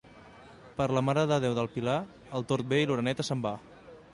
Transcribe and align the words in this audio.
Per 0.79 0.87
la 0.99 1.03
Mare 1.09 1.25
de 1.31 1.37
Déu 1.43 1.57
del 1.59 1.69
Pilar, 1.75 1.99
el 2.41 2.49
tord 2.53 2.73
ve 2.73 2.81
i 2.85 2.89
l'oreneta 2.89 3.29
se'n 3.29 3.45
va. 3.49 3.57